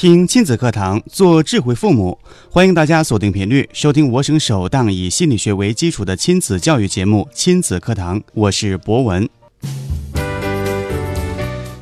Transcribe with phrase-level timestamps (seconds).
[0.00, 2.18] 听亲子课堂，做智慧父母。
[2.50, 9.28] 欢迎大家锁定频率，收听我省首档以心理学为基础的亲子教育节目《亲子课堂》，我是博文。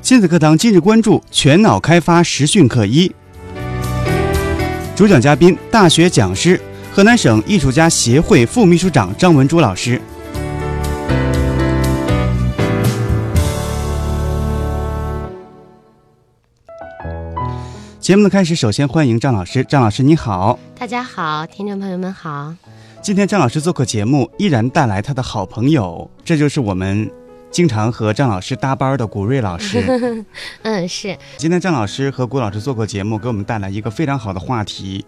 [0.03, 3.09] 亲子课堂今日关注全脑开发实训课一，
[4.97, 6.61] 主讲嘉宾大学讲师、
[6.93, 10.03] 河南省艺术家协会副秘书长张文珠老师。
[18.09, 19.63] 节目的开始，首先欢迎张老师。
[19.65, 22.55] 张老师你好，大家好，听众朋友们好。
[23.03, 27.11] 今天张老师做客节目，依然带来他的好朋友，这就是我们
[27.51, 29.85] 经常和张老师搭班的古瑞老师。
[30.65, 31.15] 嗯，是。
[31.37, 35.05] 今天张老师和古老师做客节目，给我们带来一个非常好的话题。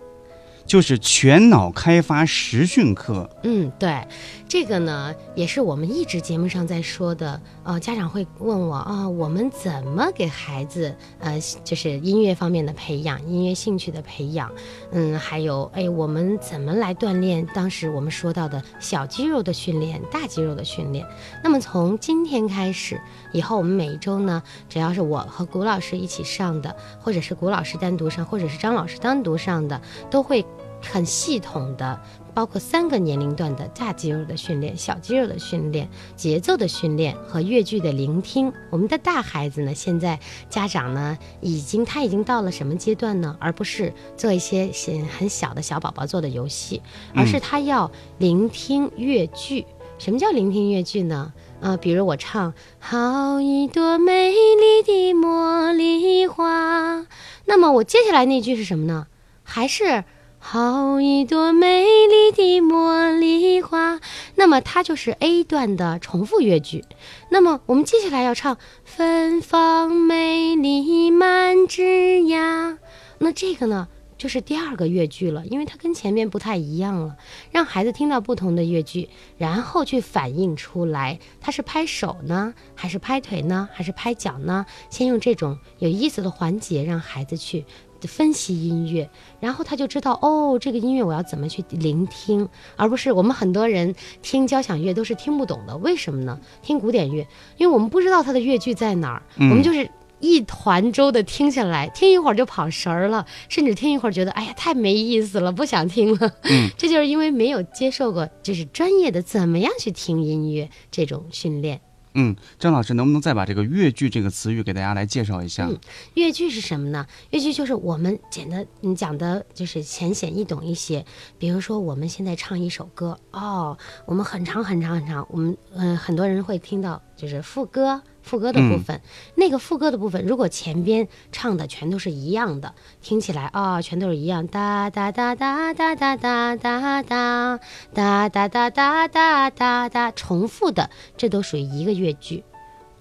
[0.70, 3.28] 就是全脑开发实训课。
[3.42, 4.06] 嗯，对，
[4.48, 7.40] 这个呢也是我们一直节目上在说的。
[7.64, 14.48] 呃，家长会问我啊，我们怎么给孩子呃，就是音乐方面的培养，音乐兴趣的培养？
[14.92, 17.44] 嗯，还有哎，我们怎么来锻炼？
[17.52, 21.04] 当时我们说到的小肌肉的训练，大肌肉的训练。
[21.42, 23.00] 那么从今天开始，
[23.32, 30.46] 以后我们每一周呢，只要是我和古老师一起上的，或者是古老师单独上，或者是张老师单独上的，都会。
[30.82, 32.00] 很系统的，
[32.34, 38.52] 包括三个年龄段的大肌肉的训练、小肌肉的训练、节奏的训练和乐句的聆听。
[38.70, 43.36] 我们的大孩子呢，现在家长呢，已经他已经到了什么阶段呢？
[43.40, 44.70] 而不是做一些
[45.18, 46.80] 很小的小宝宝做的游戏，
[47.14, 49.66] 而是他要聆听乐句。
[49.98, 51.32] 什么叫聆听乐句呢？
[51.60, 57.06] 呃，比如我唱“好一朵美丽的茉莉花”，
[57.44, 59.06] 那么我接下来那句是什么呢？
[59.42, 60.04] 还是？
[60.42, 64.00] 好一朵美丽的茉莉花，
[64.36, 66.82] 那么它就是 A 段的重复乐句。
[67.28, 71.82] 那么我们接下来要唱芬芳美丽满枝
[72.22, 72.78] 桠，
[73.18, 73.86] 那这个呢
[74.16, 77.16] 就是第二个乐句了，因为它跟前面不太一样了。
[77.52, 84.64] 让孩子听到不同的乐句，然后去反映出来，他是拍手呢，还是拍腿呢，还是拍脚呢？
[84.88, 87.66] 先用这种有意思的环节让孩子去。
[88.08, 89.08] 分析音乐，
[89.40, 95.76] 然后他就知道哦，这个音乐我要怎么去聆听，而不是我们很多人听交响乐都是听不懂的。
[95.78, 96.38] 为什么呢？
[96.62, 99.90] 听古典乐，因为我们不知道它的乐句在哪儿，我们就是
[100.20, 106.32] 一团粥的听下来，听一会儿就跑神儿了，甚至听一会儿觉得哎呀太没意思了，不想听了。
[106.42, 111.80] 嗯， 这就是因为没有接受过就是专业的怎么样去听音乐这种训练。
[112.14, 115.66] 嗯，张老师能不能再把这个越剧这个词语给大家来介绍一下？
[115.66, 115.78] 嗯，
[116.14, 117.06] 越剧是什么呢？
[117.30, 121.04] 越剧就是我们简单你讲的，就是浅显易懂一些。
[121.38, 123.76] 比如说，我们现在唱一首歌，哦，
[124.06, 128.02] 我们很长很长很长，我们嗯很多人会听到就是副歌。
[128.22, 129.00] 副歌的部分，
[129.34, 142.44] 那个副歌的部分，如果前边唱的全都是一样的，听起来啊，全都是一样，哒哒哒哒哒哒哒哒哒哒哒哒哒哒哒哒，重复的，这都属于一个乐句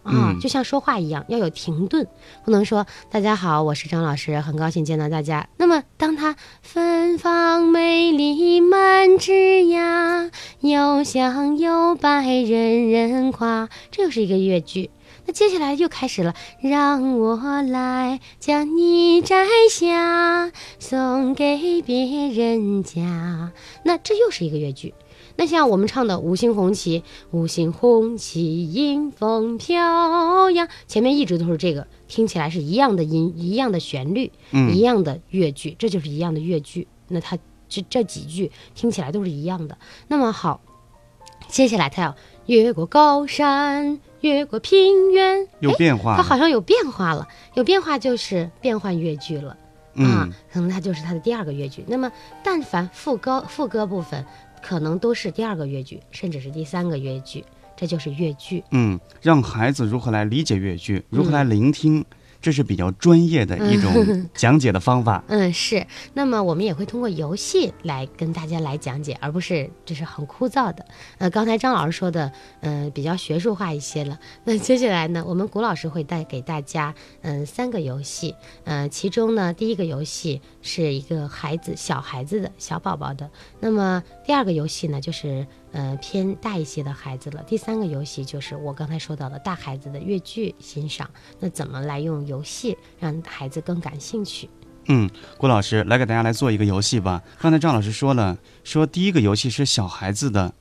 [0.04, 2.08] 啊，就像说话一样，要有停顿，
[2.46, 5.48] 不能说大家好，我是张老师，很高兴见到大家。
[5.58, 9.32] 那么，当他芬芳美丽满枝
[9.64, 10.32] 桠，
[10.62, 14.90] 又香又白人人夸，这又是一个乐句。
[15.26, 23.52] 那接下来又开始了，让我来将你摘下，送给别人家。
[23.84, 24.94] 那这又是一个乐句。
[25.36, 27.00] 那像我们唱的《五星红旗》，
[27.32, 36.88] 五星红旗迎风飘扬，前面一直都是这个，听起来是一样的音，一样的旋律，一样的乐句，这就是一样的乐句。
[37.08, 37.38] 那它
[37.70, 39.78] 这这几句听起来都是一样的。
[40.10, 40.60] 那么好，
[41.48, 42.16] 接下来它要
[42.48, 44.02] 越过高山。
[44.22, 49.56] 越过平原，有变化，它好像有变化了，有变化就是变换乐句了
[49.96, 51.84] 啊，可能它就是它的第二个乐句。
[51.88, 52.12] 那么，
[52.44, 54.26] 但凡副歌副歌部分，
[54.62, 57.44] 可能都是第二个乐句，甚至是第三个乐句，
[57.76, 58.64] 这就是乐句。
[58.72, 62.04] 嗯，让孩子如何来理解乐句，如何来聆听。
[62.42, 65.24] 这是比较专业的一种 讲解的方法。
[65.28, 65.86] 嗯，是。
[66.14, 70.86] 那么我们也会通过游戏来跟大家来讲解，而不是就是很枯燥的。
[71.18, 72.32] 呃，刚才张老师说的，
[72.62, 74.18] 嗯，比较学术化一些了。
[74.46, 78.34] 那接下来呢，我们古老师会带给大家，嗯，三个游戏。
[78.64, 83.30] 嗯，其中呢，第一个游戏是一个孩子小孩子的小宝宝的。
[83.60, 87.44] 那么第二个游戏呢，就是呃偏大一些的孩子了。
[87.44, 94.50] 第三个游戏就是我刚才说到的大孩子的越剧欣赏，那怎么来用游戏让孩子更感兴趣？
[94.86, 97.22] 嗯，郭老师来给大家来做一个游戏吧。
[97.40, 100.52] 刚才张老师说了，说第一个游戏是小孩子的，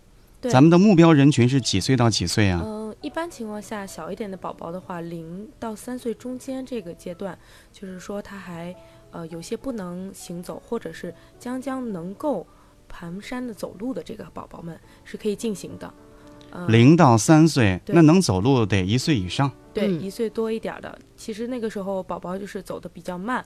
[0.42, 2.60] 咱们的目标人群是几岁到几岁啊？
[2.62, 7.38] 嗯、一般情况下，小一点的宝宝的话，零到三岁中间这个阶段，
[7.72, 8.74] 就是说他还
[9.12, 12.46] 呃有些不能行走，或者是将将能够
[12.88, 15.92] 蹒跚的走路的这个宝宝们是可以进行的。
[16.50, 19.50] 呃、零到三岁，那能走路得一岁以上。
[19.74, 23.44] 对嗯一岁多一点儿的，其实那个时候宝宝就是走的比较慢，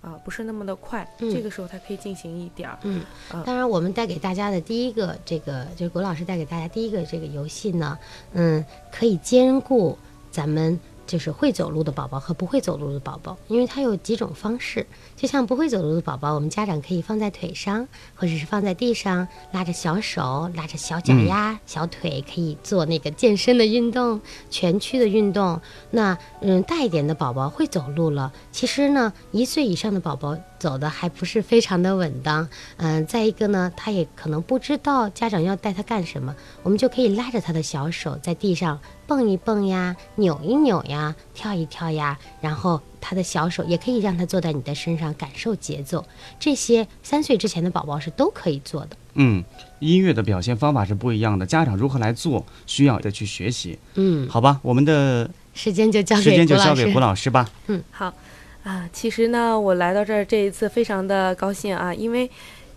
[0.00, 2.78] 啊、不是那么的快，嗯这个时候他可以进行一点儿。
[2.82, 3.02] 嗯
[3.32, 7.96] 嗯，当然，我们带给大家的第一个这个，就是郭老师带给大家第一个这个游戏呢，
[8.32, 9.96] 嗯，可以兼顾
[10.30, 14.86] 咱们就是会走路的宝宝和不会走路的宝宝，因为它有几种方式。
[15.16, 25.60] 就像不会走路的宝宝，我们家长可以放在腿上，或者是放在地上，拉着小手，拉着小脚丫、小腿，可以做那个健身的运动，全区的运动。
[25.90, 32.48] 那嗯，大一点的宝宝会走路了，其实呢，一岁以上的宝宝走的还不是非常的稳当。
[32.78, 38.80] 嗯、再一个呢，他也可能不知道家长要带他干什么，我们就可以拉着他的小手在地上
[39.10, 46.06] 蹦一蹦呀，扭一扭呀，跳一跳呀，然后他的小手也可以让他坐在你的身上感受节奏。
[46.38, 48.90] 这些三岁之前的宝宝是都可以做的。
[49.14, 49.42] 嗯，
[49.80, 53.76] 音乐的表现方法是不一样的，家长如何来做，需要再去学习。
[53.94, 57.50] 嗯，好吧，我们的时间就交给时间就交给胡老师吧。
[57.66, 58.14] 嗯好，
[58.62, 62.30] 啊，其实呢，我来到这儿这一次非常的高兴啊，因为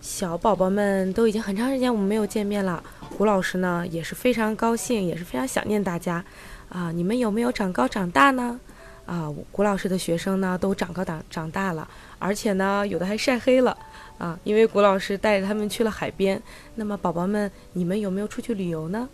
[0.03, 6.23] 小宝宝们都已经很长时间我们没有见面了，胡老师呢也是非常高兴，也是非常想念大家
[6.67, 6.91] 啊。
[6.91, 8.59] 你们有没有长高长大呢？
[9.05, 11.87] 啊，胡老师的学生呢都长高长长大了，
[12.19, 13.75] 而且呢有的还晒黑了
[14.17, 16.39] 啊，因为谷老师带着他们去了海边。
[16.75, 19.07] 那么宝宝们，你们有没有出去旅游呢？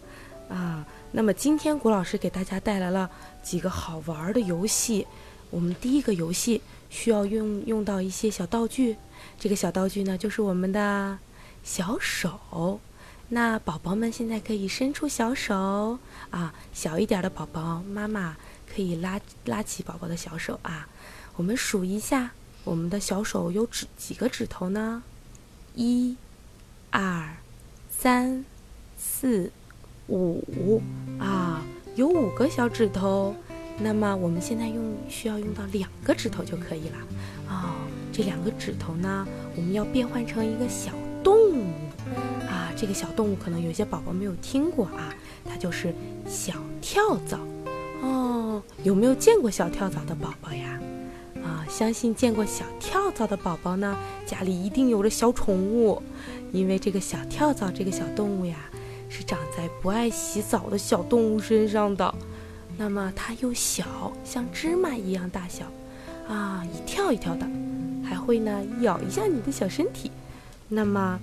[0.50, 3.07] 啊，那么今天谷老师给大家带来了
[3.44, 5.06] 几个好玩的游戏。
[5.51, 6.59] 我们第一个游戏
[6.89, 8.95] 需要用用到一些小道具，
[9.39, 11.18] 这个小道具呢就是我们的
[11.63, 12.80] 小手。
[13.30, 16.00] 那宝宝们现在可以伸出小手
[16.30, 18.36] 啊，小一点的宝宝，妈妈
[18.68, 20.88] 可以拉拉起宝宝的小手啊。
[21.36, 22.31] 我们数一下，
[22.63, 25.03] 我们的小手有指几个指头呢？
[25.75, 26.18] 一、
[26.89, 27.38] 二、
[27.89, 28.44] 三、
[28.97, 29.51] 四、
[30.07, 30.81] 五
[31.19, 31.63] 啊，
[31.95, 33.36] 有五个小指头。
[33.81, 36.97] 那么我们现在用需要用到两个指头就可以了
[37.50, 37.75] 哦。
[38.12, 40.92] 这两个指头呢，我们要变换成一个小
[41.24, 41.66] 动物
[42.48, 42.72] 啊。
[42.75, 45.13] 这个小动物可能有些宝宝没有听过啊，
[45.46, 45.94] 它就是
[46.28, 47.40] 小跳蚤
[48.01, 48.62] 哦。
[48.84, 50.80] 有没有见过小跳蚤的宝宝呀？
[51.44, 56.01] 啊，相信见过小跳蚤的宝宝呢，家里一定有着小宠物，
[56.51, 58.57] 因为这个小跳蚤这个小动物呀，
[59.07, 62.13] 是长在不爱洗澡的小动物身上的。
[62.78, 65.66] 那么它又小，像芝麻一样大小，
[66.29, 67.45] 啊，一跳一跳的，
[68.07, 70.11] 还会呢咬一下你的小身体。
[70.67, 71.19] 那么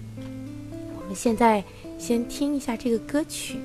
[0.98, 1.62] 我们现在
[1.98, 3.60] 先听一下这个歌曲，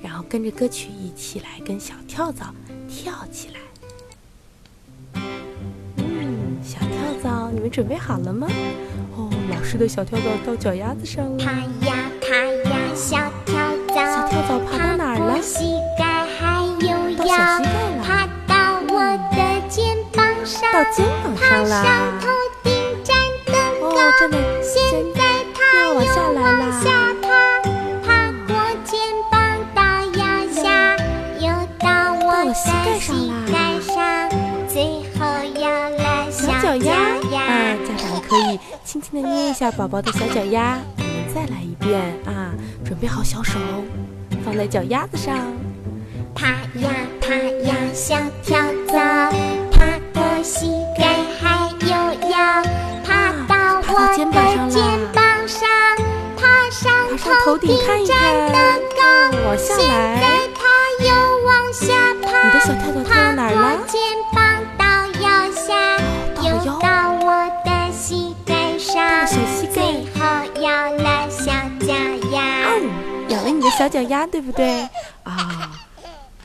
[0.00, 2.54] 然后跟着歌曲一起来跟小跳蚤
[2.88, 3.60] 跳起来。
[5.96, 6.88] 嗯，小跳
[7.20, 8.46] 蚤，你们准备好了吗？
[9.16, 11.44] 哦，老师的小跳蚤到脚丫子上了。
[11.44, 11.50] 爬
[11.86, 12.36] 呀爬
[12.70, 13.56] 呀，小跳
[13.88, 17.93] 蚤，小跳蚤爬到哪儿了膝盖还有到小腰膝，盖了，
[20.84, 22.20] 到肩膀上上啦。
[22.20, 22.28] 头
[22.62, 22.72] 顶
[23.02, 23.98] 站得哦，高。
[24.20, 24.74] 真的，现
[25.14, 25.20] 在
[25.54, 26.62] 它又往下来啦。
[26.82, 26.86] 下
[27.22, 27.26] 爬，
[28.04, 28.08] 爬
[28.46, 29.00] 过肩
[29.30, 29.34] 膀
[29.74, 29.80] 到
[30.18, 30.22] 腰
[30.52, 30.96] 下，
[31.38, 31.48] 又
[31.78, 32.70] 到我的膝
[33.50, 34.28] 盖上啦
[34.68, 35.24] 最后
[35.60, 40.78] 要来小脚丫丫啊，家长可以轻轻的捏一下宝宝的小脚丫。
[40.98, 42.52] 我们再来一遍啊，
[42.84, 43.58] 准备好小手，
[44.44, 45.34] 放在脚丫子上。
[46.34, 46.48] 爬
[46.80, 48.98] 呀爬呀，小跳蚤，
[49.72, 49.86] 爬
[50.42, 50.66] 膝
[50.98, 51.88] 盖还有
[52.30, 52.62] 腰，
[53.04, 54.36] 爬到我的肩膀
[55.48, 55.68] 上，
[56.36, 56.82] 爬上
[57.44, 58.58] 头顶站看得
[58.96, 59.02] 高。
[59.46, 59.86] 往下现
[60.20, 60.24] 在
[60.54, 60.60] 它
[61.04, 61.08] 又
[61.44, 61.84] 往下
[62.22, 64.00] 爬，你的小跳蚤跳到哪儿了爬过肩
[64.32, 64.38] 膀
[64.78, 64.84] 到
[65.20, 65.98] 腰下，
[66.42, 66.48] 又
[66.80, 67.26] 到我
[67.64, 69.82] 的膝盖上，小膝盖最
[70.14, 70.20] 后
[70.62, 71.52] 咬了小
[71.86, 71.92] 脚
[72.32, 72.36] 丫。
[72.68, 72.74] 嗯，
[73.28, 74.88] 咬了你的小脚丫，对不对？
[75.24, 75.70] 啊，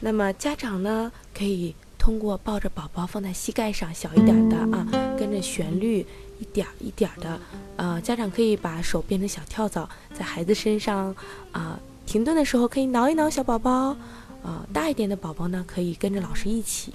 [0.02, 1.76] 那么家长呢，可以
[2.10, 4.84] 通过抱着宝宝放在膝盖上，小一点的啊，
[5.16, 6.04] 跟着旋律
[6.40, 7.40] 一点一点的，
[7.76, 11.16] 呃，家长可以把手变成小跳蚤，在孩子身上
[11.52, 13.96] 啊、停顿的时候可以挠一挠小宝宝，
[14.42, 16.92] 呃，大一点的宝宝呢，可以跟着老师一起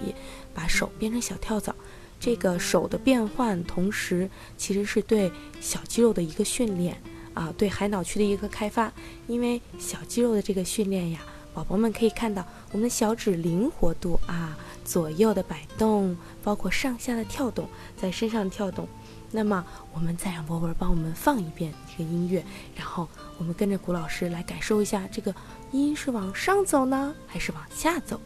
[0.52, 1.72] 把手变成小跳蚤。
[2.18, 5.30] 这个手的变换，同时其实是对
[5.60, 7.00] 小肌肉的一个训练
[7.34, 8.92] 啊，对海脑区的一个开发。
[9.28, 11.20] 因为小肌肉的这个训练呀，
[11.54, 18.86] 宝宝们可以看到我们的小指灵活度啊，左右的摆动，包括上下的跳动，在身上跳动。
[19.30, 22.44] 那么，我们再让博文帮我们放一遍这个音乐，
[22.76, 25.34] 然后我们跟着古老师来感受一下，这个
[25.72, 28.20] 音是往上走呢，还是往下走？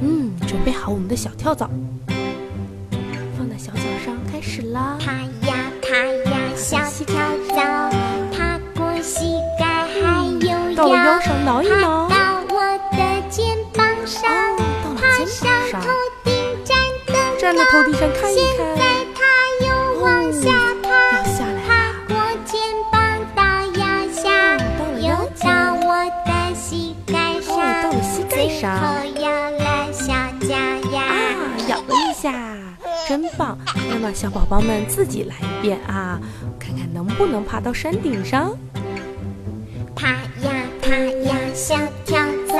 [0.00, 1.68] 嗯，准备好我们的小跳蚤，
[3.36, 4.96] 放在小脚上，开始啦！
[5.00, 5.12] 爬
[5.46, 5.94] 呀爬
[6.30, 7.14] 呀，小跳
[7.48, 7.90] 蚤，
[8.32, 11.83] 爬过膝盖还有到了腰腰，上挠一挠，
[17.44, 18.82] 站在头顶上看一现看，在
[19.14, 19.20] 它
[19.66, 20.48] 又往下
[20.82, 22.58] 爬，要下来爬啦，过肩
[22.90, 22.96] 膀
[23.36, 23.42] 到
[23.78, 25.08] 腰下，到了又
[25.38, 28.80] 到我的膝盖哦，到上，了膝盖最上。
[28.80, 28.86] 后
[29.20, 30.54] 咬了小脚
[30.90, 31.02] 丫。
[31.02, 31.12] 啊，
[31.68, 32.32] 咬了一下，
[33.06, 33.58] 真棒！
[33.90, 36.18] 那么小宝宝们自己来一遍啊，
[36.58, 38.56] 看看能不能爬到山顶上。
[39.94, 42.56] 爬呀爬呀，小跳蚤，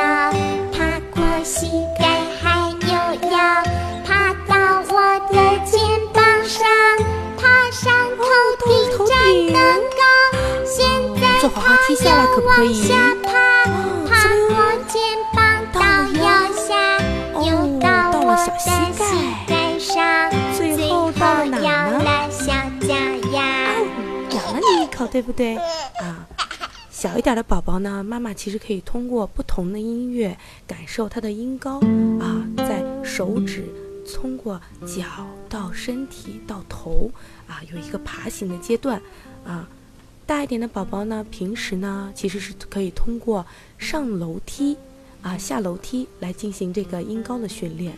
[0.74, 3.64] 爬过膝盖还有腰，
[4.04, 4.43] 爬到
[4.88, 5.80] 我的肩
[6.12, 6.66] 膀上，
[7.36, 8.22] 爬上头
[8.64, 8.70] 顶
[9.06, 9.12] 站
[9.52, 9.58] 得
[9.90, 10.00] 高。
[10.64, 10.76] 现
[11.20, 13.28] 在坐滑滑梯下来可不可以它又往下爬，
[13.70, 13.72] 哦
[14.08, 14.12] 爬
[14.48, 14.54] 过
[14.88, 14.94] 肩
[15.34, 15.38] 膀
[15.72, 15.80] 到
[16.22, 16.68] 腰下，
[17.40, 18.66] 又到到我的了小膝
[19.46, 22.02] 盖上，最后到了哪呢？
[22.02, 22.94] 了小脚
[23.32, 23.36] 丫。
[24.30, 25.56] 咬了你一口，对不对？
[25.56, 26.26] 啊，
[26.90, 31.80] 小一点的宝宝呢，妈妈其实可以通过不同的音乐感受它的音高
[32.20, 33.64] 啊，在手指
[34.12, 35.04] 通过脚
[35.48, 37.10] 到身体到头
[37.46, 39.00] 啊，有一个爬行的阶段
[39.44, 39.68] 啊。
[40.26, 43.44] 大一点的宝宝呢，平时呢其实是可以通过
[43.76, 44.74] 上楼梯
[45.20, 47.94] 啊、下楼梯来进行这个音高的训练。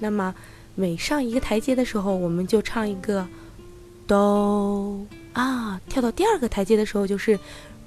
[0.00, 0.34] 那么
[0.74, 3.26] 每上一个台阶的时候，我们就唱一个
[4.08, 7.38] 哆啊，跳到第二个台阶的时候就是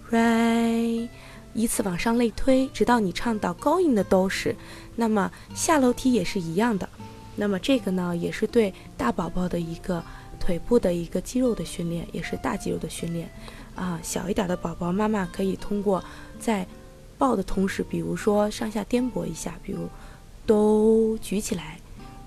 [0.09, 1.09] re，
[1.53, 4.55] 依次往上类推，直到你唱到高音的哆时。
[4.95, 6.87] 那么下楼梯也是一样的。
[7.35, 10.03] 那么这个呢，也是对大宝宝的一个
[10.39, 13.29] 腿部的一个肌肉的训练，也是大肌肉的训练。
[13.73, 16.03] 啊，小一点的宝宝，妈妈可以通过
[16.39, 16.67] 在
[17.17, 19.87] 抱的同时，比如说上下颠簸一下，比如
[20.45, 21.79] 哆举起来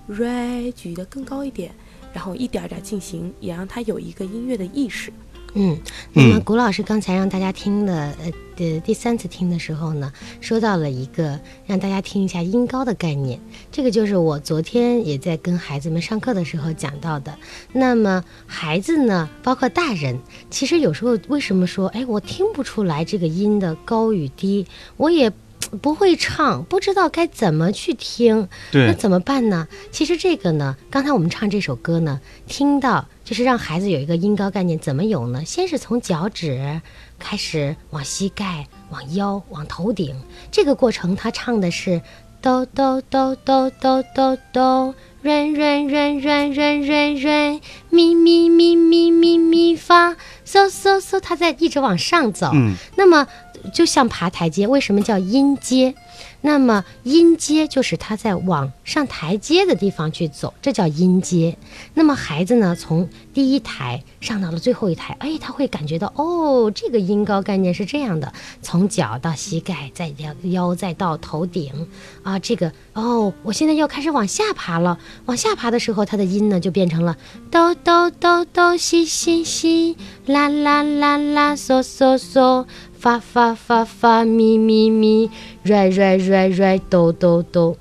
[0.09, 1.71] ，re 举得更高一点，
[2.13, 5.13] 然后一点点进行，也让他有一个音乐的意识。
[5.57, 5.79] 嗯，
[6.11, 13.39] 那么嗯古老师刚才让大家听的，呃，的第三次听的时候呢，说到了一个让大家听一下音高的概念，
[13.71, 17.33] 这个就是我昨天也在跟孩子们上课的时候讲到的。
[17.71, 20.19] 那么孩子呢，包括大人，
[20.49, 25.31] 其实有时候为什么说，哎，我听不出来这个音的高与低，我也。
[25.77, 29.67] 不会唱，不知道该怎么去听，那，怎么办呢？
[29.91, 35.43] 其实这个呢，刚才我们唱这首歌呢，听到就是让孩子有一个音高概念，怎么有呢？
[35.45, 36.81] 先是从脚趾
[37.19, 40.15] 开始往膝盖、往腰、往头顶，
[40.51, 42.01] 这个过程他唱的是
[42.41, 50.11] 哆哆哆哆哆哆哆，软软软软软软软，咪咪咪咪咪咪发，
[50.45, 52.51] 嗦嗦嗦，他在一直往上走。
[52.53, 53.25] 嗯，那么
[53.73, 55.95] 就像爬台阶，为什么叫音阶？
[56.41, 61.57] 那么音阶就是他在往上台阶的地方去走，这叫音阶。
[61.95, 68.31] 那么孩子呢，从第一台上到了最后一台，哎，他会感觉到哦，这个音高概念是这样的，
[68.61, 71.87] 从脚到膝盖，再腰腰再到头顶
[72.21, 74.99] 啊，这个哦，我现在要开始往下爬了。
[75.25, 77.17] 往下爬的时候，它的音呢就变成了
[77.49, 82.65] 哆哆哆哆西西西，啦啦啦啦嗦嗦嗦。
[83.05, 85.29] 发发发发咪咪咪，
[85.61, 87.77] 瑞瑞瑞瑞哆哆哆。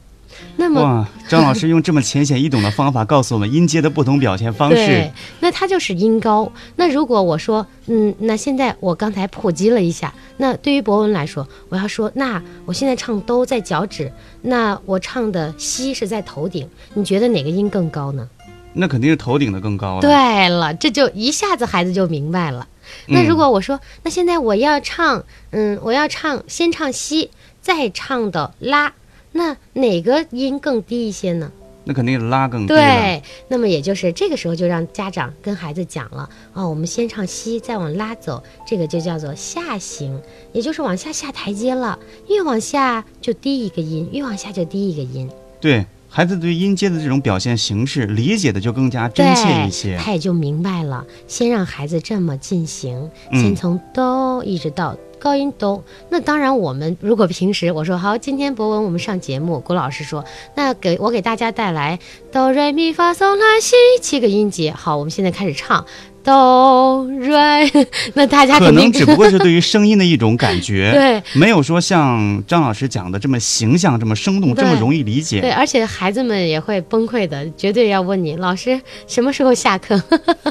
[0.57, 6.53] 那么哇，张老师用这么浅显易懂的方法告诉我们音阶的不同表现方式对。，那它就是音高。
[6.77, 14.13] 那如果我说，嗯，那现在我刚才普及了一下，那对于博文来说，我要说，那我现在唱哆在脚趾，
[14.43, 18.29] 那我唱的西是在头顶，你觉得哪个音更高呢？
[18.75, 22.67] 那肯定是头顶的更高了。，对了，这就一下子孩子就明白了。
[23.07, 27.31] 那如果我说，那现在我要唱，嗯，我要唱，先唱西，
[27.63, 28.93] 再唱的拉，
[29.33, 31.51] 那哪个音更低一些呢？
[31.87, 32.81] 那肯定是拉更低了。
[32.81, 40.19] 对，那么也就是这个时候就让家长跟孩子讲了哦，我们先唱西，再往拉走，这个就叫做下行，
[40.53, 41.99] 也就是往下下台阶了。
[42.29, 45.31] 越往下就低一个音，越往下就低一个音。
[45.61, 45.85] 对
[46.17, 49.99] 孩子对音阶的这种表现形式理解的就更加真切一些，。
[49.99, 51.05] 他也就明白了。
[51.27, 55.83] 先让孩子这么进行，嗯先从哆一直到高音哆。
[56.11, 61.99] 那当然，我们如果平时我说好，今天博文我们上节目，郭老师说，那给我给大家带来
[62.31, 64.71] 哆来咪发嗦拉西七个音节。
[64.71, 65.85] 好，我们现在开始唱
[66.25, 67.71] 哆瑞，
[68.15, 71.23] 那大家可能只不过是对于声音的一种感觉， 对。
[71.39, 75.43] 没有说像张老师讲的这么形象、这么生动、这么容易理解。
[75.43, 80.03] 对，而且孩子们也会崩溃的，绝对要问你老师什么时候下课。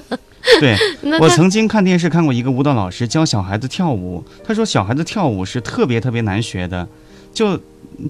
[0.60, 0.76] 对，
[1.20, 6.88] 我曾经看电视看过一个舞蹈老师教小孩子跳舞，他说小孩子跳舞是特别特别难学的，
[7.34, 7.60] 就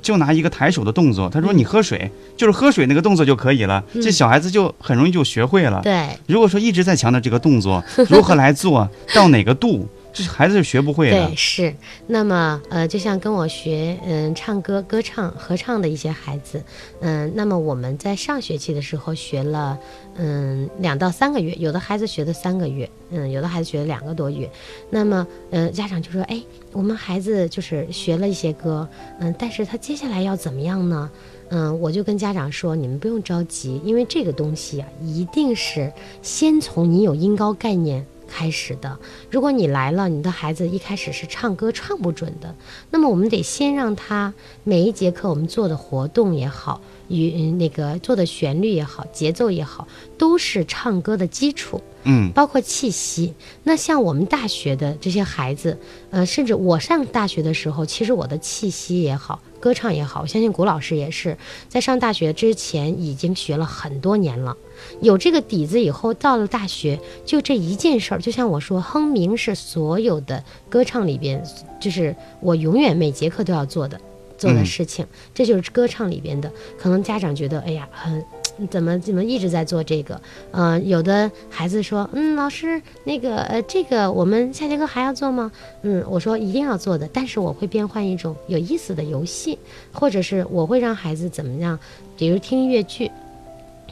[0.02, 1.58] 就拿一个抬手的动作，他说嗯。
[1.58, 5.80] 你喝水，就是喝水那个动作就可以了，这小孩子就很容易就学会了。
[5.84, 6.10] 对。
[6.28, 11.36] 如果说一直在强调这个动作如何来做 到哪个度，这孩子是学不会的对。
[11.36, 11.76] 是。
[12.08, 16.64] 那么呃，就像跟我学嗯唱歌、歌唱、合唱的一些孩子，
[17.02, 19.78] 嗯，那么我们在上学期的时候学了
[20.16, 24.50] 嗯两到三个月，有的孩子学的三个月，嗯，有的孩子学了两个多月。
[24.90, 26.42] 那么呃，家长就说，哎，
[26.72, 28.88] 我们孩子就是学了一些歌，
[29.20, 31.10] 嗯，但是他接下来要怎么样呢？
[31.50, 35.92] 嗯，我就跟家长说，你们不用着急，因为这个东西啊，一定是
[36.22, 38.98] 先从你有音高概念开始的。
[39.30, 42.56] 如果你来了，你的孩子一开始是唱歌唱不准的，
[42.90, 49.88] 那么我们得先让他每一节课我们做的活动也好，与嗯那个做的旋律也好，节奏也好，
[50.18, 51.80] 都是唱歌的基础。
[52.06, 53.34] 嗯，包括气息。
[53.64, 55.78] 那像我们大学的这些孩子，
[56.10, 61.38] 呃，甚至我上大学的时候，其实我的气息也好，歌唱也好，我相信谷老师也是
[61.70, 64.58] 在上大学之前已经学了很多年了，
[65.00, 71.42] 有这个底子以后，到了大学就这一件事儿，就像我说，哼鸣是所有的歌唱里边，
[71.80, 73.98] 就是我永远每节课都要做的。
[74.38, 76.52] 做的嗯事情，这就是歌唱里边的。
[76.78, 78.22] 可能家长觉得，哎呀，很
[78.70, 80.20] 怎么怎么一直在做这个？
[80.52, 85.52] 呃，有的孩子说，嗯，老师，那个呃，这个我们下节课还要做吗？
[85.82, 89.58] 嗯，我说一定要做的，但是我会变换一种有意思的游戏，
[89.92, 91.78] 或者是我会让孩子怎么样，
[92.18, 93.10] 比如听音乐剧。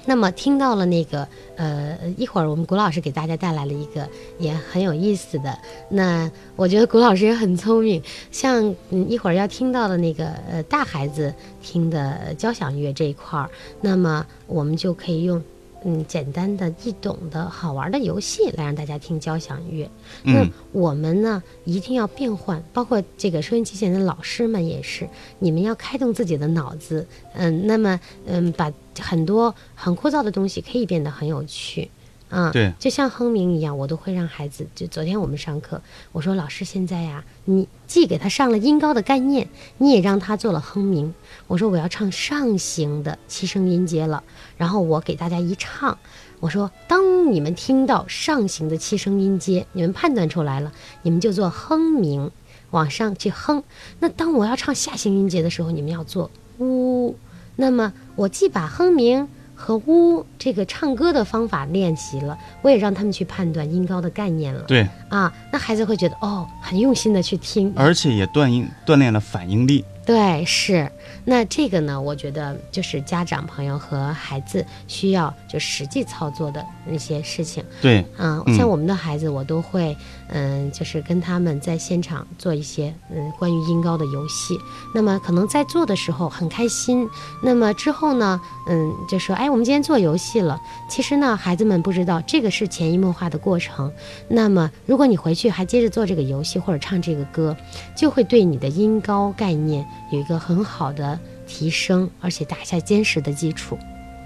[0.06, 4.08] 那么听到了那个呃，一会儿我们谷老师给大家带来了一个
[4.40, 5.58] 也很有意思的。
[5.90, 15.42] 那我觉得谷老师也很聪明，像嗯一会儿要听到的那个呃大孩子听的交响乐这一块儿，那么我们就可以用
[15.84, 19.90] 嗯简单的易懂的好玩的游戏来让大家听交响乐。
[20.24, 25.08] 那嗯我们呢一定要变换，包括这个收音机前的老师们也是，
[25.40, 31.90] 你们要开动自己的脑子，嗯，那么嗯把很多很枯燥的东西可以变得很有趣。
[32.32, 34.66] 啊，对就像哼鸣一样，我都会让孩子。
[34.74, 35.82] 就昨天我们上课，
[36.14, 41.14] 我说老师现在呀，你既给他上了音高的概念，你也让他做了哼鸣。
[41.48, 44.24] 我说我要唱上行的七声音阶了，
[44.58, 45.98] 然后我给大家一唱，
[46.40, 50.72] 我说当你们听到上行的七声音阶，你们判断出来了，
[51.04, 52.32] 你们就做哼鸣，
[52.70, 53.62] 往上去哼。
[54.00, 57.16] 那当我要唱下行音阶的时候，你们要做呜。
[57.58, 59.28] 那么我既把哼鸣
[59.62, 64.62] 和呜这个唱歌的方法练习了，我也让他们去判断音高的概念了。
[64.62, 69.86] 对，啊，那孩子会觉得哦，很用心的去听，而且也锻炼锻炼了反应力。
[70.04, 70.92] 对，是。
[71.24, 77.64] 那这个呢，我觉得就是家长朋友和孩子需要就实际操作的那些事情。
[77.82, 79.96] 对，嗯，嗯像我们的孩子，我都会，
[80.30, 84.58] 嗯，就是跟他们在现场做一些，嗯，关于音高的游戏。
[84.94, 87.08] 那么可能在做的时候很开心，
[87.44, 90.60] 那么之后呢，嗯，就说，哎，我们今天做游戏了。
[90.90, 93.92] 其实呢，孩子们不知道这个是潜移默化的过程。
[94.28, 97.56] 那么如果你回去还接着做这个游戏或者唱这个歌，
[97.96, 101.11] 就会对你的音高概念有一个很好的
[101.52, 103.78] 提升，而且打下坚实的基础。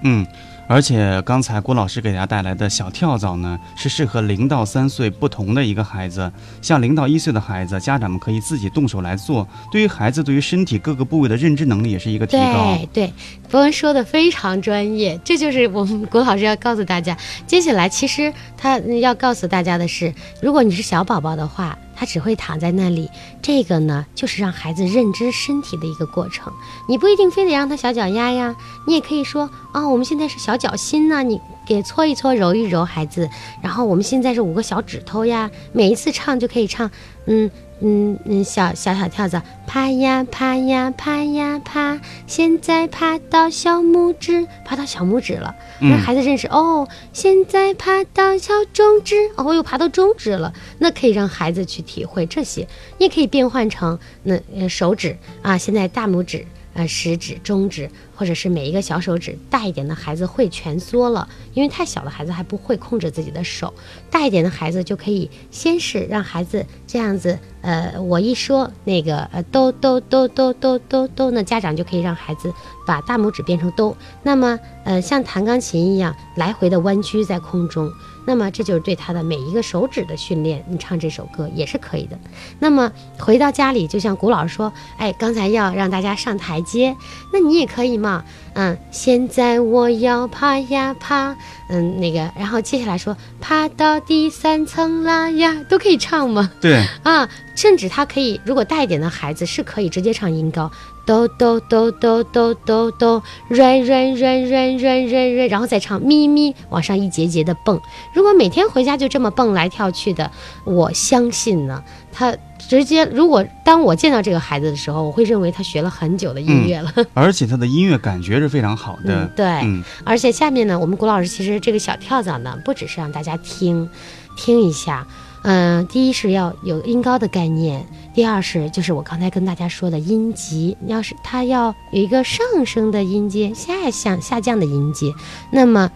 [0.04, 0.28] 嗯，
[0.68, 6.32] 而且刚才郭老师给大家带来的小跳蚤呢，是适合零到三岁不同的一个孩子。
[6.62, 9.48] 像零到一岁的孩子，家长们可以自己动手来做。
[9.72, 12.78] 对于孩子对于身体各个部位的认知能力也是一个提高。
[12.78, 13.14] 对对，
[13.50, 17.18] 博文说的非常专业，这就是我们郭老师要告诉大家。
[17.48, 23.10] 接下来，其实他要告诉大家的是，如果你是小宝宝的话，他只会躺在那里，
[23.42, 26.52] 这个呢，就是让孩子认知身体的一个过程。
[26.88, 28.56] 你不一定非得让他小脚丫呀，
[28.86, 33.30] 你也可以说啊、我们现在是小脚心呐、你给搓一搓，揉一揉孩子。
[33.62, 36.90] 然后我们现在是五个小指头呀，每一次唱就可以唱，
[37.26, 37.50] 嗯。
[37.82, 46.88] 嗯嗯，小小小跳蚤，爬呀爬呀爬呀爬，现在爬到小拇指，爬到小拇指了，嗯让孩子认识、哦。
[47.12, 52.68] 现在爬到小中指，哦，又爬到中指了，那可以让孩子去体会这些。
[52.98, 56.46] 你也可以变换成那呃手指啊，现在大拇指。
[56.76, 63.74] 呃，食指、中指，或者是每一个小手指，大一点的孩子会蜷缩了，因为太小的孩子还不会控制自己的手，
[64.12, 72.54] 大一点的孩子就可以先是让孩子这样子，呃，我一说那个呃哆哆哆哆哆哆哆，那家长就可以让孩子
[72.86, 77.90] 把大拇指变成哆，那么呃像弹钢琴一样来回的弯曲在空中，
[78.26, 80.64] 那么这就是对他的每一个手指的训练。
[80.68, 82.18] 你唱这首歌也是可以的。
[82.60, 86.96] 那么回到家里，就像古老师说，哎，刚才要让大家上台阶，
[87.32, 88.24] 那你也可以嘛。
[88.54, 91.36] 嗯，现在我要爬呀爬，
[91.70, 96.50] 嗯，那个，然后接下来说爬到第三层啦呀，都可以唱吗？
[96.62, 100.72] 对，啊，甚至他可以，如果大一点的孩子是可以直接唱音高，
[101.06, 107.80] 哆哆哆哆哆哆哆，瑞瑞瑞瑞瑞瑞瑞，然后再唱咪咪，往上一节节的蹦。
[108.14, 110.32] 如果每天回家就这么蹦来跳去的，
[110.64, 116.92] 我相信呢，他直接如果当我见到这个孩子的时候，我会认为他学了很久的音乐了。
[117.14, 119.26] 而且他的音乐感觉是非常好的。
[119.26, 119.46] 嗯，对。
[119.46, 123.88] 嗯，而且下面呢，我们古老师其实这个小跳蚤呢，不只是让大家听，
[124.36, 125.06] 听一下。
[125.48, 135.14] 嗯、第一是要有音高的概念，第二是就是我刚才跟大家说的音级，要是它要有一个上升的音阶，下降下降的音阶。
[135.52, 135.92] 那么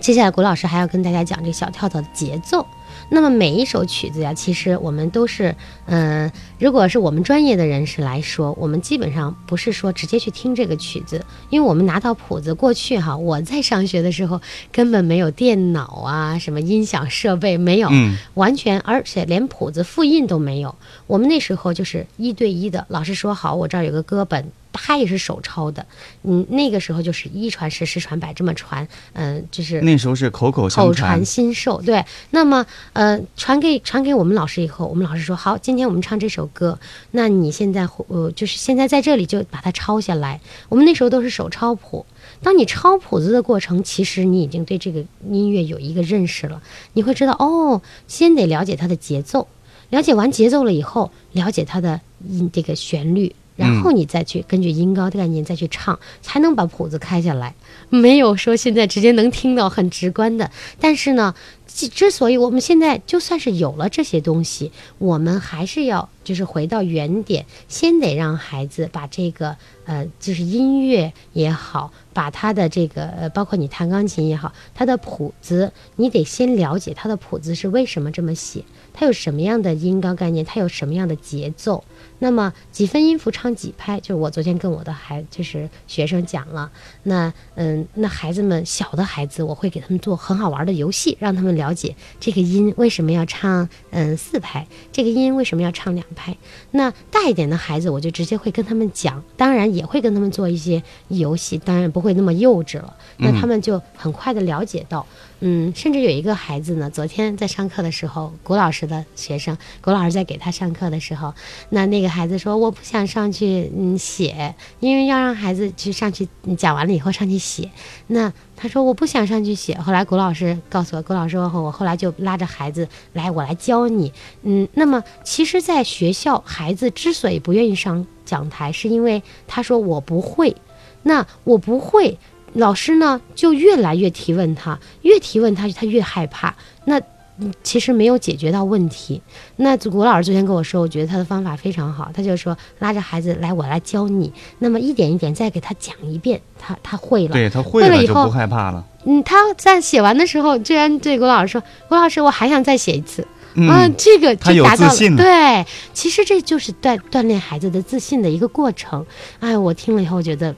[0.00, 2.66] 接下来谷老师还要跟大家讲这个小跳蚤的节奏。
[3.10, 5.54] 那么每一首曲子呀，其实我们都是，
[5.86, 14.40] 嗯、如果是我们专业的人士来说，我们基本上不是说直接去听这个曲子，因为我们拿到谱子，过去哈，我在上学的时候
[14.70, 20.74] 根本没有电脑啊，什么音响设备没有，嗯完全，而且连谱子复印都没有。
[21.06, 24.52] 我们那时候就是一对一的，老师说好，我这儿有个歌本。
[24.72, 25.84] 他也是手抄的，
[26.22, 31.24] 嗯，那个时候就是一传十，十传百这么传，嗯、就是那时候是口口相口传传。
[31.24, 32.04] 心授，对。
[32.30, 36.78] 那么，呃，传给传给我们老师以后，我们老师说好，今天我们唱这首歌，
[37.10, 40.40] 那你现在呃，就是现在在这里就把它抄下来。
[40.68, 42.04] 我们那时候都是手抄谱。
[42.42, 49.48] 当你抄谱子的过程，其实你已经对这个音乐有一个认识了，你会知道哦，先得了解它的节奏，
[49.90, 53.34] 了解完节奏了以后，了解它的音这个旋律。
[53.58, 57.54] 然后你再去根据音高的概念再去唱，才能把谱子开下来。
[57.90, 61.34] 没有说现在直接能听到很直观的，但是呢，
[61.66, 81.82] 之所以我们现在就算是有了这些东西，我们还是要就是回到原点，先得让孩子把这个呃，就是音乐也好，把他的这个呃，包括你弹钢琴也好，他的谱子，你得先了解他的谱子是为什么这么写，它有什么样的音高概念，它有什么样的节奏。
[82.18, 86.70] 那么几分音符唱几拍，就是我昨天跟我的孩就是学生讲了。
[87.04, 96.36] 那嗯，那孩子们小的孩子，我会给他们做很好玩的游戏，让他们了解这个音为什么要唱嗯四拍，这个音为什么要唱两拍。
[96.72, 102.96] 那大一点的孩子，我就直接会跟他们讲，当然也会跟他们做一些游戏，当然不会那么幼稚了。
[103.18, 105.06] 那他们就很快的了解到。
[105.10, 111.32] 嗯，嗯甚至有一个孩子呢，昨天在上课的时候，古老师的学生，古老师在给他上课的时候，
[111.70, 117.70] 那那个孩子说我不想上去嗯写，因为要让孩子去上去讲完了以后上去写。
[118.08, 119.78] 那他说我不想上去写。
[119.78, 124.12] 后来古老师告诉我，古老师说我后来就拉着孩子来，我来教你。
[124.42, 130.56] 嗯，那么其实，在学校，孩子之所以不愿意上讲台，是因为他说我不会。
[131.04, 132.18] 那我不会，
[132.54, 136.54] 老师呢就越来越提问他，越提问他，他越害怕。
[136.84, 137.00] 那
[137.40, 139.22] 嗯其实没有解决到问题。
[139.56, 144.32] 那古老师昨天跟我说，我觉得他的方法非常好，他就说拉着孩子来，我来教你。
[144.58, 147.32] 那么一点一点再给他讲一遍，他他会了。
[147.34, 148.84] 对他会会了以后不害怕了。
[149.04, 154.90] 嗯，他在写完的时候，居然对古老师说：“古老师，我还想再写一次。”嗯，啊，这个他有就达到了。
[154.90, 159.06] 自信了对，其实这就是锻锻炼孩子的自信的一个过程。
[159.38, 160.52] 哎，我听了以后觉得。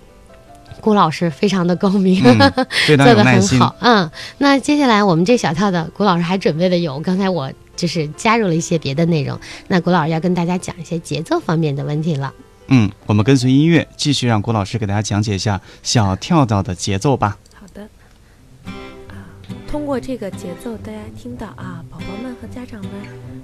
[0.80, 3.58] 顾老师非常的高明，嗯非常 做的很。
[3.58, 3.76] 好。
[3.80, 9.38] 嗯，那接下来我们这小跳的郭老师还准备的有，刚才我就是加入了一些别的内容。
[9.68, 12.32] 那郭老师要跟大家讲一些节奏方面的问题了。
[12.68, 17.36] 嗯，我们跟随音乐，继续让郭老师给大家讲解一下小跳蚤的节奏吧。
[17.52, 17.82] 好的，
[19.08, 19.26] 啊，
[19.68, 22.90] 通过这个节奏，大家听到啊，宝宝们和家长们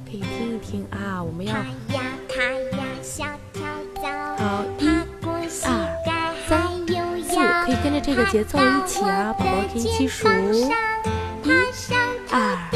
[0.04, 1.60] 可以听一听啊，我们要爬
[1.94, 2.40] 呀爬
[2.78, 3.62] 呀，小跳
[4.00, 4.86] 蚤，好一
[5.20, 5.85] 爬过膝盖还有四，腰，
[7.66, 12.70] 可以跟着这个节奏一起啊，宝宝可以一起数，一、二、三、四，啊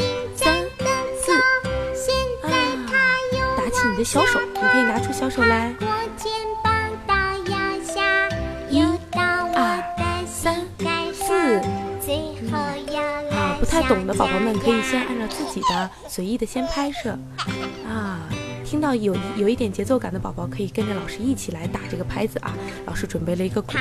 [3.57, 5.73] 打起你的小手，你可以拿出小手来，
[13.69, 17.17] 太懂的宝宝们可以先按照自己的随意的先拍摄，
[17.87, 18.19] 啊，
[18.65, 22.53] 听到有有一点节奏感的宝宝可以跟着老师一起来打这个拍子啊，
[22.85, 23.71] 老师准备了一个鼓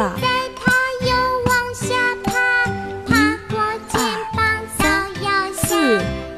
[0.00, 0.06] 再
[0.56, 0.72] 它
[1.04, 1.12] 又
[1.44, 2.32] 往下爬
[3.04, 4.00] 爬过肩
[4.34, 5.76] 膀到腰下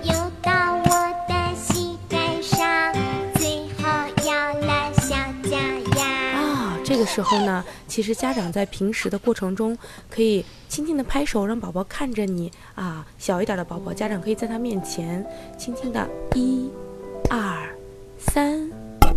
[0.03, 0.91] 游到我
[1.29, 2.93] 的膝盖上
[3.35, 3.89] 最后
[4.27, 5.15] 要来小
[5.49, 5.57] 脚
[5.97, 9.79] 丫啊这个时候呢其实家长在平时的过程中
[10.11, 12.51] 可以轻轻的拍手让宝宝看着你。
[12.75, 15.25] 啊小一点的宝宝家长可以在他面前
[15.57, 16.69] 轻轻的一
[17.31, 17.69] 二
[18.19, 18.69] 三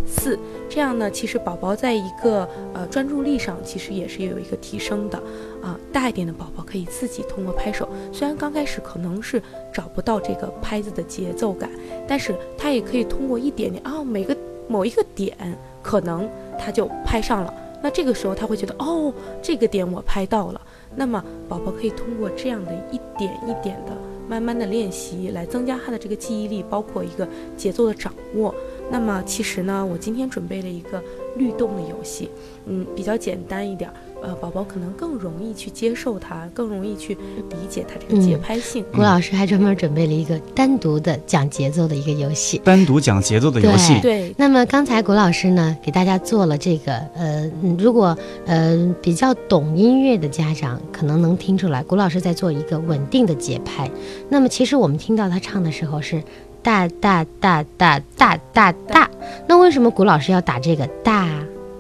[0.06, 0.38] 四。
[0.76, 5.18] 这样呢，其实宝宝在一个呃专注力上，其实也是有一个提升的。
[5.64, 9.42] 啊，大一点的宝宝可以自己通过拍手，虽然刚开始可能是
[9.74, 11.70] 找不到这个拍子的节奏感，
[12.06, 14.36] 但是他也可以通过一点点啊，每个
[14.68, 15.34] 某一个点，
[15.82, 17.54] 可能他就拍上了。
[17.82, 20.60] 那这个时候他会觉得，哦，这个点我拍到了。
[20.94, 23.94] 那么宝宝可以通过这样的一点一点的
[24.28, 28.54] 慢慢的练习，来增加他的这个记忆力，包括一个节奏的掌握。
[28.92, 31.02] 那么其实呢，我今天准备了一个
[31.38, 32.30] 律动的游戏，
[32.66, 33.90] 嗯，比较简单一点。
[34.24, 38.84] 呃，宝宝可能更容易去接受它，更容易去理解它这个节拍性。
[38.92, 44.00] 谷老师还专门准备了一个单独的讲节奏的一个游戏，单独讲节奏的游戏。
[44.02, 44.34] 对。
[44.36, 48.18] 那么刚才谷老师呢，给大家做了这个，呃，如果
[48.48, 53.88] 呃比较懂音乐的家长，可能能听出来，谷老师在做一个稳定的节拍。
[54.28, 56.24] 那么其实我们听到他唱的时候是
[56.66, 59.08] 大大大大大大大，
[59.46, 61.30] 那为什么古老师要打这个大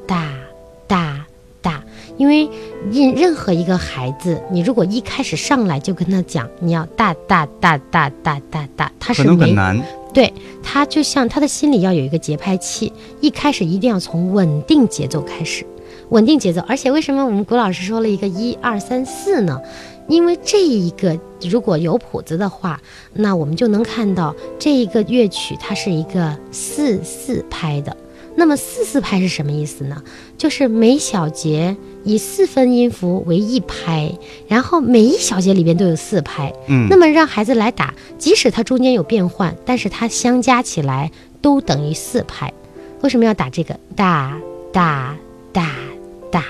[0.06, 0.32] 大
[0.86, 1.26] 大
[1.60, 1.84] 大？
[2.18, 2.48] 因为
[2.92, 9.82] 任任何一个孩子，你如果一开始上来就跟他讲你要大大大大大大大，他是很难。
[10.14, 15.66] 对他就像他的心里要有一个节拍器，一开始一定要从稳定节奏开始，
[16.10, 16.64] 稳定节奏。
[16.68, 19.60] 而且为什么我们古老师说了一个一二三四呢？
[20.08, 22.80] 因为这一个如果有谱子的话，
[23.14, 27.96] 那我们就能看到这一个乐曲它是一个四四拍的。
[28.38, 30.04] 那么四四拍是什么意思呢？
[30.38, 34.12] 就是每小节以四分音符为一拍，
[34.50, 36.54] 然后每一小节里边都有四拍。
[36.68, 41.10] 嗯，那么让孩子来打，即使它中间有变换，但是它相加起来
[41.42, 42.52] 都等于四拍。
[43.02, 43.80] 为什么要打这个？
[43.96, 44.38] 大
[44.74, 45.16] 大
[45.54, 45.72] 大
[46.30, 46.44] 大，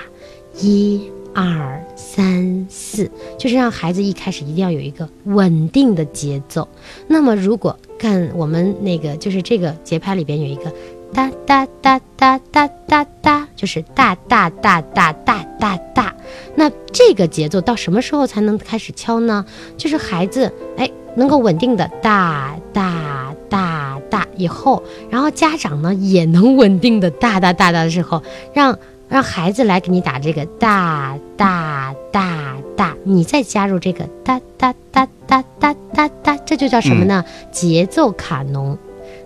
[0.58, 6.66] 一二三四，就是让孩子一开始一定要有一个稳定的节奏。
[7.06, 10.72] 那么如果看我们那个，就是这个节拍里边有一个。
[11.12, 16.14] 哒哒哒哒哒哒哒，就是哒哒哒哒哒哒哒。
[16.56, 19.44] 那这个节奏到什么时候才能开始敲呢？
[19.76, 28.22] 就是孩子哎能够稳定的哒哒哒哒以后，然后家长呢也能稳定的哒哒哒哒的时候，
[28.52, 28.76] 让
[29.08, 37.24] 让孩子来给你打这个哒哒哒哒，你再加入这个哒哒哒哒哒哒哒，这就叫什么呢？
[37.50, 38.76] 节奏卡农。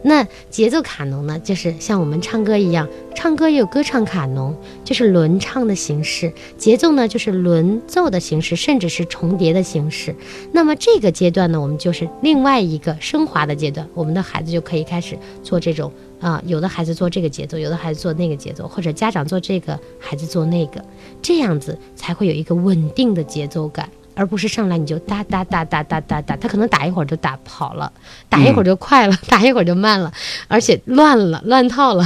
[0.03, 10.15] 那节奏卡农呢，就是像我们唱歌一样，唱歌也有歌唱卡农，就是轮唱的形式；节奏呢，就是轮奏的形式，甚至是重叠的形式。
[10.53, 20.85] 那么这个阶段呢，我们就是另外一个升华的阶段，我们的孩子就可以开始做这种啊，有的孩子做这个节奏，有的孩子做那个节奏，或者家长做这个，孩子做那个，
[21.23, 23.89] 这样子才会有一个稳定的节奏感。
[24.17, 27.91] 而不是上来你就哒哒哒哒哒哒哒，他可能打一会儿就打跑了，
[28.29, 30.13] 打一会儿就快了， 打一会儿就慢了，
[30.47, 32.05] 而且乱了，乱套了。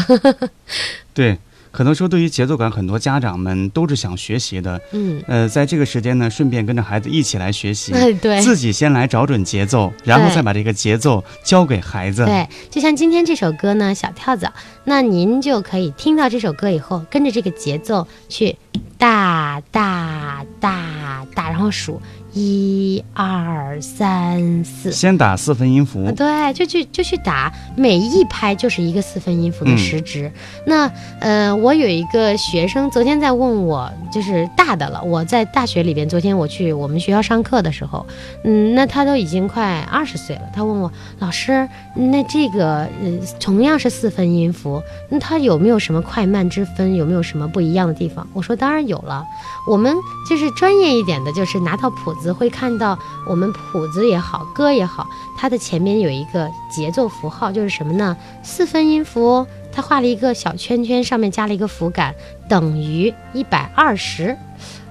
[1.13, 1.37] 对，
[1.75, 4.81] 可能说对于节奏感，很多家长们都是想学习的。
[4.93, 7.93] 嗯，呃，在这个时间呢，顺便跟着孩子一起来学习。
[8.23, 12.25] 对，自己先来找准节奏，然后再把这个节奏教给孩子。
[12.25, 14.53] 对，就像今天这首歌呢，小跳蚤，
[14.85, 18.57] 那您就可以听到这首歌以后，跟着这个节奏去。
[18.97, 22.01] 大大大大，然后数
[22.35, 26.11] 一二三四，先打四分音符。
[26.17, 30.33] 对，就去就去打，每一拍就是一个四分音符的时值。
[30.67, 35.03] 那呃，我有一个学生昨天在问我，就是大的了。
[35.05, 38.07] 我在大学里边，昨天我去我们学校上课的时候，
[38.43, 40.43] 嗯，那他都已经快二十岁了。
[40.53, 46.95] 他问我老师，那这个呃同样是四分音符，那他有没有什么快慢之分？
[46.95, 48.27] 有没有什么不一样的地方？
[48.33, 48.95] 我说当然有。
[48.95, 49.27] 有了，
[49.67, 49.93] 我们
[50.31, 52.97] 就是专业一点的，就是拿到谱子会看到，
[53.29, 55.07] 我们谱子也好，歌也好，
[55.37, 58.17] 它的前面有一个节奏符号，就是什么呢？
[58.43, 62.15] 四分音符，它画了一个小圈圈，上面加了一个符杆，
[62.49, 64.37] 等于一百二十。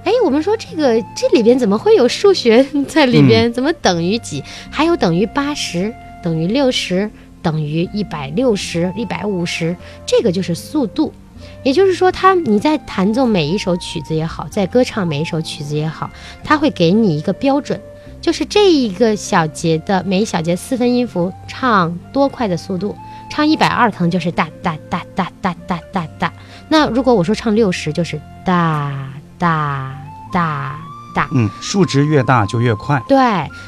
[0.03, 3.51] 哎，我们说这个这里边怎么会有数学 在里边？
[3.53, 4.43] 怎么等于几？
[4.69, 7.09] 还有等于八十，等于六十，
[7.41, 11.13] 等于一百六十，一百五十，这个就是速度。
[11.63, 16.09] 也就是说，他你在弹奏每一首曲子也好，在歌唱每一首曲子也好，
[16.43, 17.79] 他会给你一个标准，
[18.19, 22.95] 就是这一个小节的每一小节四分音符唱多快的速度，
[23.29, 26.33] 唱一百二可能就是哒哒哒哒哒哒哒哒。
[26.69, 28.91] 那如果我说唱六十，就是哒
[29.37, 29.95] 哒
[30.31, 30.79] 哒
[31.15, 31.29] 哒。
[31.33, 33.01] 嗯，数值越大就越快。
[33.07, 33.17] 对，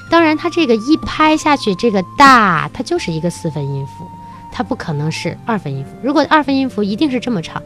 [0.10, 4.06] 当然它这个一拍下去，这个大它就是一个四分音符。
[4.58, 5.92] 它不可能是二分音符。
[6.02, 7.62] 如果二分音符一定是这么唱，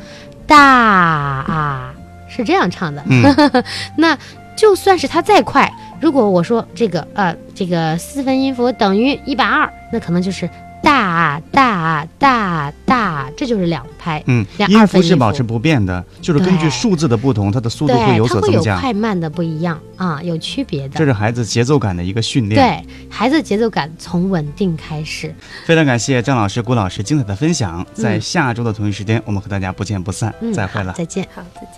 [0.48, 1.94] 大啊
[2.28, 3.64] 是这样唱的，嗯
[3.96, 4.18] 那
[4.56, 5.72] 就算是它再快，
[6.02, 10.50] 如果我说这个呃这个四分音符等于一百二，那可能就是
[10.82, 14.24] 大大大大，这就是两拍。
[14.28, 18.80] 嗯，两音二分音符符是保持不变的，就是根据数字的不同，它的速度，会有它会有所增加。
[18.80, 20.98] 快慢的不一样啊，有区别的。
[20.98, 22.62] 这是孩子节奏感的一个训练。
[22.62, 25.34] 对孩子节奏感从稳定开始。
[25.66, 27.86] 非常感谢张老师、郭老师精彩的分享。
[27.94, 30.34] 在嗯下周的同一时间，我们和大家不见不散。
[30.42, 30.94] 嗯，再会了。
[30.94, 31.28] 再见。
[31.34, 31.70] 好，再见。